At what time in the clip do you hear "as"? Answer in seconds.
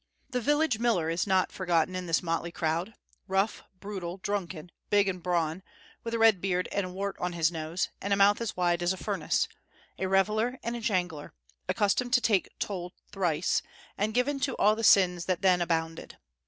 8.41-8.57, 8.81-8.93